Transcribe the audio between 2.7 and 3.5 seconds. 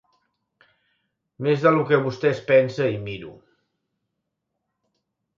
hi miro.